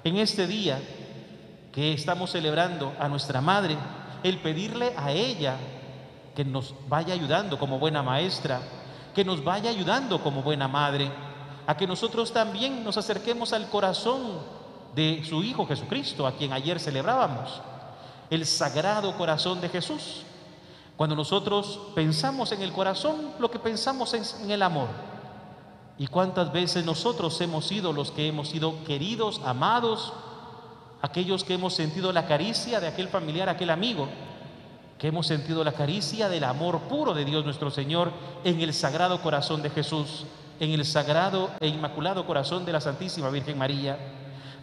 En 0.04 0.16
este 0.16 0.46
día 0.46 0.80
que 1.72 1.92
estamos 1.92 2.30
celebrando 2.30 2.92
a 2.98 3.08
nuestra 3.08 3.40
Madre, 3.40 3.76
el 4.22 4.38
pedirle 4.38 4.92
a 4.96 5.10
ella 5.10 5.56
que 6.34 6.44
nos 6.44 6.74
vaya 6.88 7.14
ayudando 7.14 7.58
como 7.58 7.78
buena 7.78 8.02
maestra, 8.02 8.60
que 9.14 9.24
nos 9.24 9.44
vaya 9.44 9.70
ayudando 9.70 10.22
como 10.22 10.42
buena 10.42 10.68
madre, 10.68 11.10
a 11.66 11.76
que 11.76 11.86
nosotros 11.86 12.32
también 12.32 12.82
nos 12.82 12.96
acerquemos 12.96 13.52
al 13.52 13.68
corazón 13.68 14.40
de 14.94 15.22
su 15.28 15.42
Hijo 15.42 15.66
Jesucristo, 15.66 16.26
a 16.26 16.32
quien 16.32 16.52
ayer 16.52 16.80
celebrábamos, 16.80 17.60
el 18.30 18.46
sagrado 18.46 19.16
corazón 19.16 19.60
de 19.60 19.68
Jesús. 19.68 20.22
Cuando 20.96 21.16
nosotros 21.16 21.80
pensamos 21.94 22.52
en 22.52 22.62
el 22.62 22.72
corazón, 22.72 23.32
lo 23.38 23.50
que 23.50 23.58
pensamos 23.58 24.14
es 24.14 24.40
en 24.42 24.50
el 24.50 24.62
amor. 24.62 24.88
¿Y 25.98 26.06
cuántas 26.06 26.52
veces 26.52 26.84
nosotros 26.84 27.40
hemos 27.40 27.66
sido 27.66 27.92
los 27.92 28.10
que 28.10 28.26
hemos 28.26 28.48
sido 28.48 28.82
queridos, 28.84 29.40
amados, 29.44 30.12
aquellos 31.02 31.44
que 31.44 31.54
hemos 31.54 31.74
sentido 31.74 32.12
la 32.12 32.26
caricia 32.26 32.80
de 32.80 32.88
aquel 32.88 33.08
familiar, 33.08 33.48
aquel 33.48 33.70
amigo? 33.70 34.08
que 35.02 35.08
hemos 35.08 35.26
sentido 35.26 35.64
la 35.64 35.72
caricia 35.72 36.28
del 36.28 36.44
amor 36.44 36.82
puro 36.82 37.12
de 37.12 37.24
Dios 37.24 37.44
nuestro 37.44 37.72
Señor 37.72 38.12
en 38.44 38.60
el 38.60 38.72
sagrado 38.72 39.20
corazón 39.20 39.60
de 39.60 39.68
Jesús, 39.68 40.26
en 40.60 40.70
el 40.70 40.84
sagrado 40.84 41.50
e 41.58 41.66
inmaculado 41.66 42.24
corazón 42.24 42.64
de 42.64 42.70
la 42.70 42.80
Santísima 42.80 43.28
Virgen 43.28 43.58
María. 43.58 43.98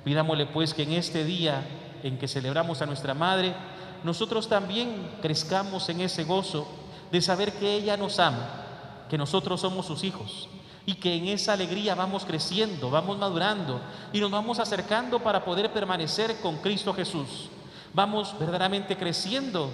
Pidámosle 0.05 0.45
pues 0.45 0.73
que 0.73 0.83
en 0.83 0.93
este 0.93 1.25
día 1.25 1.67
en 2.03 2.17
que 2.17 2.29
celebramos 2.29 2.81
a 2.81 2.85
nuestra 2.85 3.13
Madre, 3.13 3.53
nosotros 4.05 4.47
también 4.47 5.09
crezcamos 5.21 5.89
en 5.89 5.99
ese 5.99 6.23
gozo 6.23 6.65
de 7.11 7.21
saber 7.21 7.51
que 7.51 7.73
ella 7.73 7.97
nos 7.97 8.17
ama, 8.17 9.05
que 9.09 9.17
nosotros 9.17 9.59
somos 9.59 9.87
sus 9.87 10.05
hijos 10.05 10.47
y 10.85 10.95
que 10.95 11.15
en 11.15 11.27
esa 11.27 11.53
alegría 11.53 11.95
vamos 11.95 12.25
creciendo, 12.25 12.89
vamos 12.89 13.17
madurando 13.17 13.79
y 14.11 14.19
nos 14.19 14.31
vamos 14.31 14.59
acercando 14.59 15.19
para 15.19 15.43
poder 15.43 15.71
permanecer 15.71 16.39
con 16.41 16.57
Cristo 16.57 16.93
Jesús. 16.93 17.49
Vamos 17.93 18.35
verdaderamente 18.39 18.97
creciendo 18.97 19.71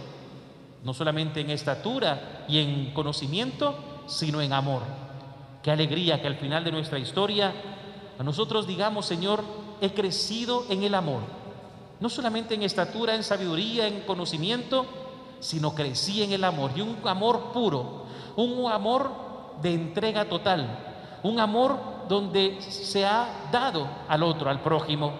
no 0.83 0.93
solamente 0.93 1.41
en 1.41 1.49
estatura 1.49 2.45
y 2.47 2.59
en 2.59 2.93
conocimiento, 2.93 3.75
sino 4.07 4.41
en 4.41 4.53
amor. 4.53 4.83
Qué 5.63 5.71
alegría 5.71 6.21
que 6.21 6.27
al 6.27 6.35
final 6.35 6.63
de 6.63 6.71
nuestra 6.71 6.99
historia 6.99 7.53
a 8.17 8.23
nosotros 8.23 8.65
digamos, 8.67 9.05
Señor, 9.05 9.43
he 9.81 9.91
crecido 9.93 10.65
en 10.69 10.83
el 10.83 10.95
amor. 10.95 11.21
No 11.99 12.09
solamente 12.09 12.55
en 12.55 12.63
estatura, 12.63 13.15
en 13.15 13.23
sabiduría, 13.23 13.87
en 13.87 14.01
conocimiento, 14.01 14.85
sino 15.39 15.75
crecí 15.75 16.23
en 16.23 16.31
el 16.31 16.43
amor. 16.43 16.71
Y 16.75 16.81
un 16.81 16.97
amor 17.05 17.51
puro, 17.51 18.05
un 18.35 18.71
amor 18.71 19.11
de 19.61 19.73
entrega 19.73 20.25
total, 20.25 20.94
un 21.25 21.39
amor 21.39 22.05
donde 22.07 22.61
se 22.61 23.03
ha 23.03 23.47
dado 23.51 23.89
al 24.07 24.21
otro, 24.21 24.47
al 24.47 24.61
prójimo. 24.61 25.13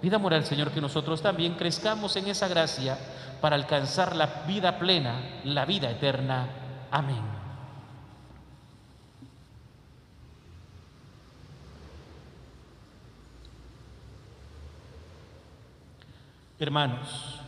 Pidámosle 0.00 0.36
al 0.36 0.44
Señor 0.44 0.70
que 0.70 0.80
nosotros 0.80 1.20
también 1.20 1.54
crezcamos 1.54 2.14
en 2.14 2.28
esa 2.28 2.46
gracia 2.46 2.96
para 3.40 3.56
alcanzar 3.56 4.14
la 4.14 4.44
vida 4.46 4.78
plena, 4.78 5.40
la 5.42 5.64
vida 5.64 5.90
eterna. 5.90 6.46
Amén. 6.88 7.22
Hermanos, 16.60 17.40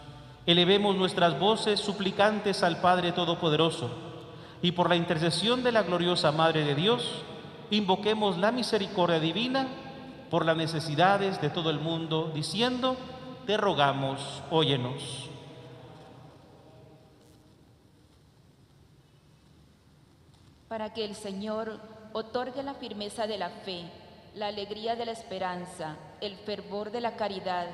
elevemos 0.44 0.96
nuestras 0.96 1.38
voces 1.38 1.78
suplicantes 1.78 2.64
al 2.64 2.80
Padre 2.80 3.12
Todopoderoso 3.12 3.90
y 4.60 4.72
por 4.72 4.88
la 4.88 4.96
intercesión 4.96 5.62
de 5.62 5.70
la 5.70 5.84
gloriosa 5.84 6.32
Madre 6.32 6.64
de 6.64 6.74
Dios, 6.74 7.22
invoquemos 7.70 8.38
la 8.38 8.52
misericordia 8.52 9.20
divina 9.20 9.68
por 10.30 10.44
las 10.44 10.56
necesidades 10.56 11.40
de 11.40 11.50
todo 11.50 11.70
el 11.70 11.80
mundo, 11.80 12.30
diciendo, 12.34 12.96
te 13.46 13.56
rogamos, 13.56 14.42
óyenos. 14.50 15.30
para 20.68 20.92
que 20.92 21.04
el 21.04 21.14
Señor 21.14 21.80
otorgue 22.12 22.62
la 22.62 22.74
firmeza 22.74 23.26
de 23.26 23.38
la 23.38 23.50
fe, 23.50 23.84
la 24.34 24.48
alegría 24.48 24.96
de 24.96 25.06
la 25.06 25.12
esperanza, 25.12 25.96
el 26.20 26.36
fervor 26.36 26.90
de 26.90 27.00
la 27.00 27.16
caridad 27.16 27.66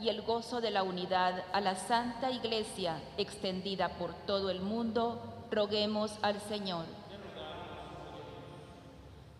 y 0.00 0.08
el 0.08 0.22
gozo 0.22 0.60
de 0.60 0.70
la 0.70 0.82
unidad 0.82 1.42
a 1.52 1.60
la 1.60 1.74
Santa 1.74 2.30
Iglesia 2.30 3.00
extendida 3.16 3.88
por 3.90 4.12
todo 4.26 4.50
el 4.50 4.60
mundo, 4.60 5.20
roguemos 5.50 6.12
al 6.22 6.40
Señor. 6.42 6.84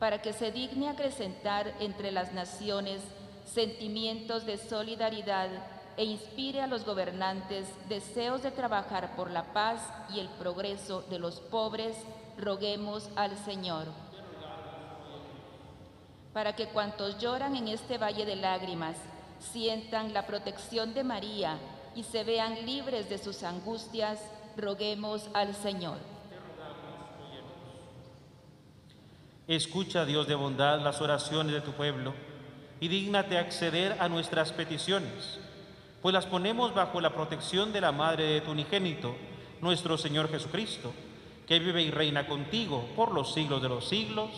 Para 0.05 0.21
que 0.21 0.35
se 0.35 0.53
digne 0.53 0.91
acrecentar 0.91 1.73
entre 1.81 2.13
las 2.13 2.35
naciones 2.35 3.01
sentimientos 3.47 4.45
de 4.45 4.59
solidaridad 4.59 5.49
e 5.97 6.05
inspire 6.05 6.61
a 6.61 6.67
los 6.67 6.85
gobernantes 6.85 7.67
deseos 7.89 8.43
de 8.43 8.51
trabajar 8.51 9.17
por 9.17 9.31
la 9.31 9.55
paz 9.55 9.81
y 10.11 10.21
el 10.21 10.29
progreso 10.29 11.01
de 11.09 11.19
los 11.19 11.41
pobres, 11.41 11.97
roguemos 12.37 13.09
al 13.17 13.35
Señor. 13.47 13.87
Para 16.35 16.55
que 16.55 16.69
cuantos 16.69 17.17
lloran 17.17 17.57
en 17.57 17.69
este 17.69 17.97
valle 17.97 18.27
de 18.27 18.37
lágrimas 18.37 18.99
sientan 19.39 20.13
la 20.13 20.27
protección 20.27 20.93
de 20.93 21.03
María 21.03 21.57
y 21.95 22.03
se 22.03 22.25
vean 22.25 22.67
libres 22.67 23.09
de 23.09 23.17
sus 23.17 23.43
angustias, 23.43 24.21
roguemos 24.55 25.31
al 25.33 25.55
Señor. 25.55 26.14
Escucha, 29.47 30.07
Dios 30.07 30.27
de 30.27 30.35
bondad, 30.35 30.81
las 30.81 31.03
oraciones 31.03 31.53
de 31.53 31.61
tu 31.61 31.73
pueblo 31.73 32.15
y 32.81 32.89
dígnate 32.89 33.37
acceder 33.37 33.95
a 34.01 34.09
nuestras 34.09 34.53
peticiones, 34.53 35.39
pues 36.01 36.15
las 36.15 36.25
ponemos 36.25 36.75
bajo 36.75 36.99
la 36.99 37.15
protección 37.15 37.71
de 37.71 37.83
la 37.83 37.93
Madre 37.93 38.25
de 38.25 38.41
tu 38.41 38.53
unigénito, 38.53 39.15
nuestro 39.61 39.99
Señor 39.99 40.31
Jesucristo, 40.31 40.95
que 41.47 41.59
vive 41.59 41.83
y 41.83 41.91
reina 41.91 42.27
contigo 42.27 42.89
por 42.97 43.13
los 43.13 43.35
siglos 43.35 43.61
de 43.61 43.69
los 43.69 43.87
siglos. 43.87 44.31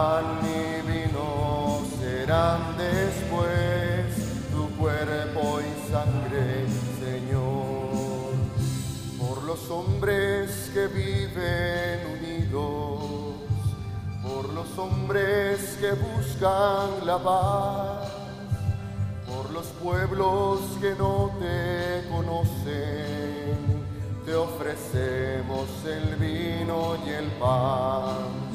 Pan 0.00 0.40
y 0.42 0.90
vino 0.90 1.82
serán 2.00 2.74
después 2.78 4.48
tu 4.50 4.66
cuerpo 4.78 5.60
y 5.60 5.92
sangre, 5.92 6.64
Señor. 6.98 8.32
Por 9.18 9.42
los 9.42 9.70
hombres 9.70 10.70
que 10.72 10.86
viven 10.86 12.00
unidos, 12.16 13.34
por 14.22 14.48
los 14.54 14.78
hombres 14.78 15.76
que 15.78 15.92
buscan 15.92 17.04
la 17.04 17.18
paz, 17.18 18.08
por 19.26 19.50
los 19.50 19.66
pueblos 19.82 20.60
que 20.80 20.94
no 20.94 21.30
te 21.38 22.08
conocen, 22.08 23.58
te 24.24 24.34
ofrecemos 24.34 25.68
el 25.84 26.16
vino 26.16 26.96
y 27.04 27.10
el 27.10 27.26
pan 27.32 28.49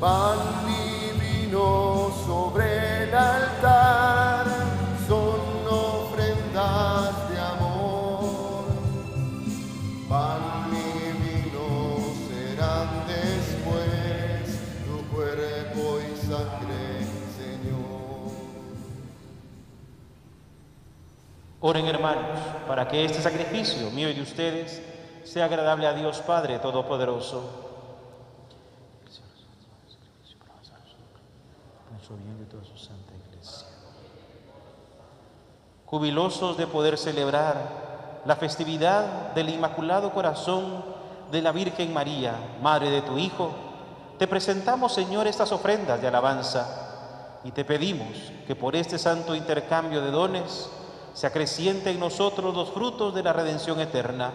pan 0.00 0.38
y 0.66 1.20
vino 1.20 2.10
sobre 2.24 3.04
el 3.04 3.14
altar 3.14 4.46
son 5.06 5.40
ofrendas 5.68 7.30
de 7.30 7.38
amor. 7.38 8.64
Pan 10.08 10.70
y 10.72 11.12
vino 11.22 11.98
serán 12.28 12.88
después 13.06 14.58
tu 14.86 15.14
cuerpo 15.14 16.00
y 16.00 16.16
sangre, 16.26 17.04
Señor. 17.36 18.32
Oren 21.60 21.86
hermanos, 21.86 22.40
para 22.66 22.88
que 22.88 23.04
este 23.04 23.20
sacrificio 23.20 23.90
mío 23.90 24.08
y 24.08 24.14
de 24.14 24.22
ustedes 24.22 24.80
sea 25.24 25.44
agradable 25.44 25.86
a 25.86 25.92
Dios 25.92 26.22
Padre 26.22 26.58
Todopoderoso. 26.58 27.69
Jubilosos 35.86 36.56
de 36.56 36.66
poder 36.66 36.98
celebrar 36.98 38.22
la 38.24 38.36
festividad 38.36 39.32
del 39.34 39.48
Inmaculado 39.48 40.12
Corazón 40.12 40.84
de 41.30 41.42
la 41.42 41.52
Virgen 41.52 41.92
María, 41.92 42.34
Madre 42.62 42.90
de 42.90 43.02
tu 43.02 43.18
Hijo, 43.18 43.52
te 44.18 44.26
presentamos, 44.26 44.92
Señor, 44.92 45.26
estas 45.26 45.50
ofrendas 45.52 46.00
de 46.00 46.08
alabanza 46.08 47.38
y 47.42 47.52
te 47.52 47.64
pedimos 47.64 48.08
que 48.46 48.54
por 48.54 48.76
este 48.76 48.98
santo 48.98 49.34
intercambio 49.34 50.02
de 50.02 50.10
dones 50.10 50.68
se 51.14 51.26
acreciente 51.26 51.90
en 51.90 52.00
nosotros 52.00 52.54
los 52.54 52.70
frutos 52.70 53.14
de 53.14 53.22
la 53.22 53.32
redención 53.32 53.80
eterna. 53.80 54.30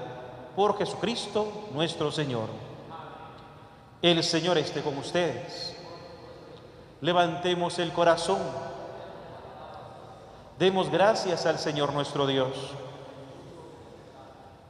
Por 0.55 0.77
Jesucristo 0.77 1.67
nuestro 1.73 2.11
Señor. 2.11 2.49
El 4.01 4.23
Señor 4.23 4.57
esté 4.57 4.81
con 4.81 4.97
ustedes. 4.97 5.74
Levantemos 7.05 7.77
el 7.77 7.93
corazón. 7.93 8.39
Demos 10.57 10.89
gracias 10.89 11.45
al 11.45 11.59
Señor 11.59 11.93
nuestro 11.93 12.25
Dios. 12.25 12.49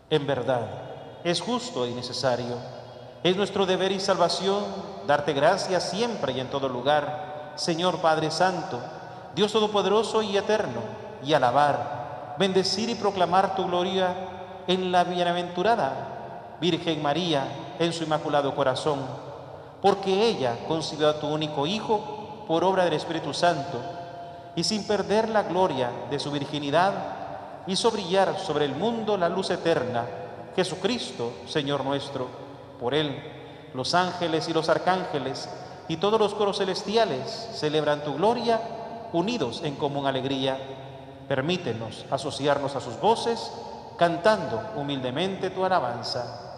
En 0.10 0.28
verdad, 0.28 0.68
es 1.24 1.40
justo 1.40 1.88
y 1.88 1.94
necesario. 1.94 2.58
Es 3.24 3.38
nuestro 3.38 3.66
deber 3.66 3.94
y 3.94 4.02
salvación 4.02 4.66
darte 5.08 5.32
gracias 5.32 5.92
siempre 5.92 6.34
y 6.34 6.42
en 6.42 6.50
todo 6.50 6.68
lugar, 6.68 7.54
Señor 7.56 8.00
Padre 8.00 8.30
Santo, 8.32 8.82
Dios 9.34 9.54
Todopoderoso 9.54 10.22
y 10.22 10.36
Eterno, 10.36 10.82
y 11.24 11.32
alabar, 11.32 12.36
bendecir 12.38 12.90
y 12.90 12.96
proclamar 12.96 13.56
tu 13.56 13.66
gloria 13.66 14.14
en 14.68 14.92
la 14.92 15.06
bienaventurada 15.06 16.58
Virgen 16.60 17.02
María, 17.02 17.48
en 17.80 17.94
su 17.94 18.04
inmaculado 18.04 18.54
corazón, 18.54 19.00
porque 19.82 20.28
ella 20.28 20.58
concibió 20.68 21.08
a 21.08 21.18
tu 21.18 21.28
único 21.28 21.66
Hijo 21.66 22.15
por 22.48 22.64
obra 22.64 22.86
del 22.86 22.94
Espíritu 22.94 23.34
Santo, 23.34 23.82
y 24.56 24.64
sin 24.64 24.86
perder 24.88 25.30
la 25.30 25.44
gloria 25.44 25.90
de 26.10 26.20
su 26.20 26.32
virginidad, 26.32 26.94
hizo 27.68 27.92
brillar 27.92 28.40
sobre 28.40 28.66
el 28.66 28.76
mundo 28.76 29.18
la 29.18 29.30
luz 29.30 29.50
eterna, 29.50 30.06
Jesucristo, 30.56 31.34
Señor 31.48 31.84
nuestro. 31.84 32.28
Por 32.80 32.94
él, 32.94 33.22
los 33.74 33.94
ángeles 33.94 34.48
y 34.48 34.54
los 34.54 34.70
arcángeles 34.70 35.50
y 35.88 35.98
todos 35.98 36.20
los 36.20 36.34
coros 36.34 36.58
celestiales 36.58 37.50
celebran 37.54 38.04
tu 38.04 38.16
gloria, 38.16 38.62
unidos 39.12 39.62
en 39.64 39.76
común 39.76 40.08
alegría. 40.08 40.58
Permítenos 41.28 42.06
asociarnos 42.10 42.76
a 42.76 42.82
sus 42.82 43.00
voces, 43.00 43.52
cantando 43.98 44.62
humildemente 44.76 45.50
tu 45.50 45.66
alabanza. 45.66 46.55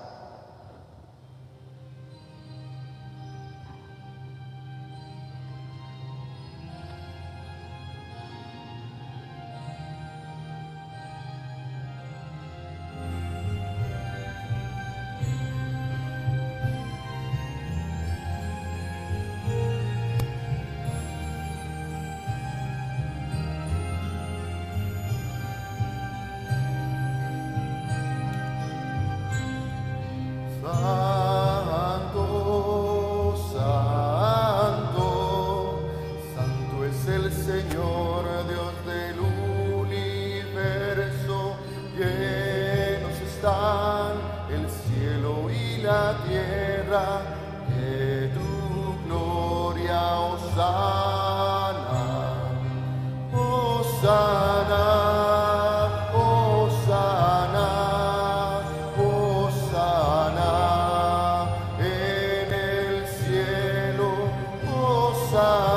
sun. 65.38 65.77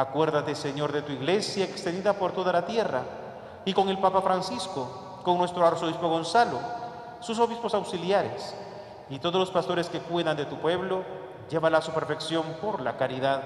Acuérdate, 0.00 0.54
Señor, 0.54 0.92
de 0.92 1.02
tu 1.02 1.12
iglesia 1.12 1.66
extendida 1.66 2.14
por 2.14 2.32
toda 2.32 2.50
la 2.54 2.64
tierra 2.64 3.02
y 3.66 3.74
con 3.74 3.90
el 3.90 3.98
Papa 3.98 4.22
Francisco, 4.22 5.20
con 5.22 5.36
nuestro 5.36 5.66
arzobispo 5.66 6.08
Gonzalo, 6.08 6.58
sus 7.20 7.38
obispos 7.38 7.74
auxiliares 7.74 8.54
y 9.10 9.18
todos 9.18 9.38
los 9.38 9.50
pastores 9.50 9.90
que 9.90 10.00
cuidan 10.00 10.38
de 10.38 10.46
tu 10.46 10.56
pueblo, 10.56 11.04
llévala 11.50 11.76
a 11.78 11.82
su 11.82 11.92
perfección 11.92 12.44
por 12.62 12.80
la 12.80 12.96
caridad. 12.96 13.42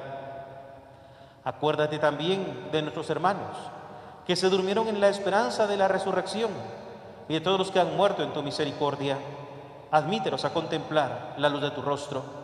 Acuérdate 1.42 1.98
también 1.98 2.68
de 2.70 2.82
nuestros 2.82 3.10
hermanos 3.10 3.56
que 4.24 4.36
se 4.36 4.48
durmieron 4.48 4.86
en 4.86 5.00
la 5.00 5.08
esperanza 5.08 5.66
de 5.66 5.76
la 5.76 5.88
resurrección 5.88 6.52
y 7.28 7.34
de 7.34 7.40
todos 7.40 7.58
los 7.58 7.72
que 7.72 7.80
han 7.80 7.96
muerto 7.96 8.22
en 8.22 8.32
tu 8.32 8.44
misericordia. 8.44 9.18
Admítelos 9.90 10.44
a 10.44 10.52
contemplar 10.52 11.34
la 11.36 11.48
luz 11.48 11.62
de 11.62 11.72
tu 11.72 11.82
rostro. 11.82 12.43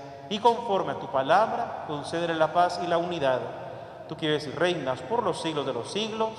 y 0.31 0.39
conforme 0.39 0.93
a 0.93 0.99
tu 0.99 1.07
palabra, 1.07 1.83
concédele 1.87 2.35
la 2.35 2.53
paz 2.53 2.79
y 2.81 2.87
la 2.87 2.97
unidad. 2.97 3.41
Tú 4.07 4.15
quieres 4.15 4.47
y 4.47 4.51
reinas 4.51 5.01
por 5.01 5.23
los 5.23 5.41
siglos 5.41 5.65
de 5.65 5.73
los 5.73 5.91
siglos. 5.91 6.29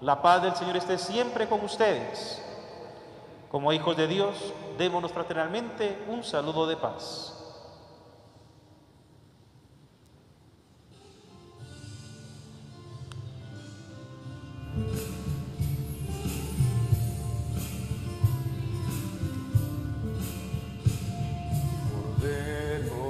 La 0.00 0.20
paz 0.20 0.42
del 0.42 0.56
Señor 0.56 0.76
esté 0.76 0.98
siempre 0.98 1.48
con 1.48 1.64
ustedes. 1.64 2.44
Como 3.48 3.72
hijos 3.72 3.96
de 3.96 4.08
Dios, 4.08 4.34
démonos 4.76 5.12
fraternalmente 5.12 6.04
un 6.08 6.24
saludo 6.24 6.66
de 6.66 6.76
paz. 6.76 7.39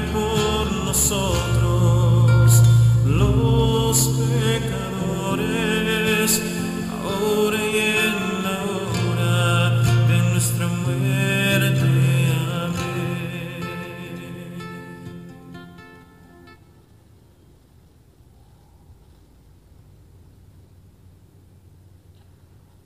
Por 0.00 0.72
nosotros 0.84 2.62
los 3.06 4.08
pecadores, 4.42 5.50
ahora 7.04 7.58
y 7.64 7.78
en 7.78 8.42
la 8.42 8.58
hora 9.04 9.82
de 10.08 10.18
nuestra 10.32 10.66
muerte. 10.66 11.88
Amén. 12.64 13.62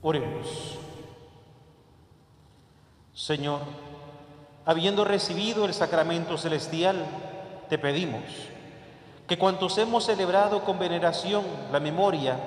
Oremos. 0.01 0.77
Señor, 3.13 3.88
habiendo 4.69 5.03
recibido 5.03 5.65
el 5.65 5.73
sacramento 5.73 6.37
celestial, 6.37 7.03
te 7.69 7.79
pedimos 7.79 8.21
que 9.27 9.35
cuantos 9.35 9.75
hemos 9.79 10.05
celebrado 10.05 10.63
con 10.63 10.77
veneración 10.77 11.43
la 11.71 11.79
memoria 11.79 12.37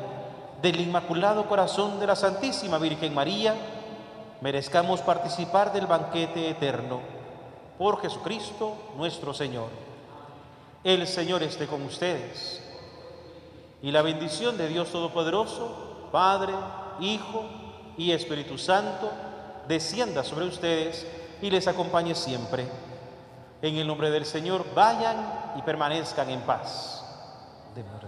del 0.63 0.81
Inmaculado 0.81 1.49
Corazón 1.49 1.99
de 1.99 2.07
la 2.07 2.15
Santísima 2.15 2.79
Virgen 2.79 3.13
María, 3.13 3.57
merezcamos 4.41 5.01
participar 5.01 5.73
del 5.73 5.89
banquete 5.89 6.49
eterno 6.49 7.01
por 7.77 8.01
Jesucristo 8.01 8.77
nuestro 8.97 9.35
Señor. 9.35 9.71
El 10.85 11.09
Señor 11.09 11.43
esté 11.43 11.67
con 11.67 11.83
ustedes 11.83 12.63
y 13.83 13.91
la 13.91 14.03
bendición 14.03 14.57
de 14.57 14.69
Dios 14.69 14.93
Todopoderoso, 14.93 16.07
Padre, 16.13 16.55
Hijo 17.01 17.47
y 17.97 18.13
Espíritu 18.13 18.59
Santo, 18.59 19.11
descienda 19.67 20.23
sobre 20.23 20.47
ustedes 20.47 21.05
y 21.43 21.51
les 21.51 21.67
acompañe 21.69 22.15
siempre. 22.15 22.67
En 23.61 23.77
el 23.77 23.87
nombre 23.87 24.11
del 24.11 24.25
Señor, 24.25 24.65
vayan 24.75 25.17
y 25.57 25.63
permanezcan 25.63 26.31
en 26.31 26.41
paz. 26.41 27.05
Demos 27.75 28.03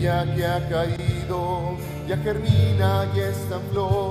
semilla 0.00 0.34
que 0.34 0.46
ha 0.46 0.68
caído 0.68 1.76
ya 2.08 2.16
germina 2.16 3.06
y 3.14 3.20
está 3.20 3.56
en 3.56 3.62
flor, 3.70 4.09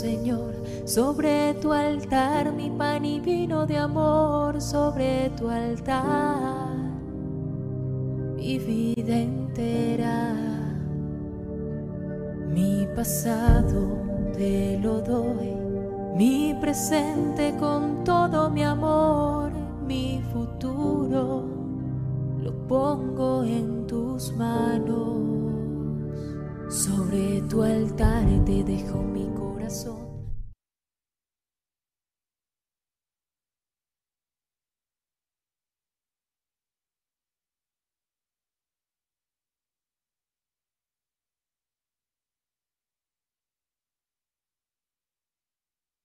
Señor, 0.00 0.54
sobre 0.86 1.52
tu 1.60 1.74
altar 1.74 2.54
mi 2.54 2.70
pan 2.70 3.04
y 3.04 3.20
vino 3.20 3.66
de 3.66 3.76
amor, 3.76 4.58
sobre 4.58 5.28
tu 5.36 5.50
altar 5.50 6.74
mi 8.34 8.58
vida 8.58 9.14
entera, 9.14 10.34
mi 12.48 12.88
pasado 12.96 13.98
te 14.32 14.78
lo 14.82 15.02
doy, 15.02 15.52
mi 16.16 16.56
presente 16.58 17.54
con 17.60 18.02
todo 18.02 18.48
mi 18.48 18.64
amor, 18.64 19.52
mi 19.86 20.22
futuro 20.32 21.44
lo 22.42 22.52
pongo 22.66 23.44
en 23.44 23.86
tus 23.86 24.32
manos. 24.32 25.20
Sobre 26.70 27.42
tu 27.50 27.62
altar 27.62 28.24
te 28.46 28.64
dejo 28.64 29.02
mi 29.02 29.29
corazón 29.70 30.09